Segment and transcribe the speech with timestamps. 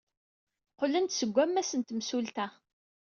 [0.73, 2.47] Qqlen-d seg wammas n temsulta.